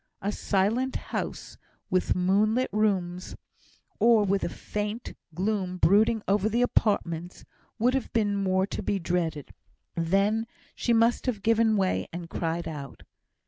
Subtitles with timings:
[0.23, 1.59] A silent house,
[1.91, 3.35] with moonlit rooms,
[3.99, 7.45] or with a faint gloom brooding over the apartments,
[7.77, 9.53] would have been more to be dreaded.
[9.93, 13.03] Then, she must have given way, and cried out.